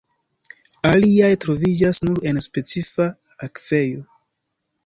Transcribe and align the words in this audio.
Aliaj 0.91 1.29
troviĝas 1.43 2.01
nur 2.09 2.19
en 2.31 2.41
specifa 2.47 3.07
akvejo. 3.49 4.05